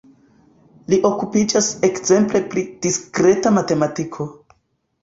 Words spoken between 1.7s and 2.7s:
ekzemple pri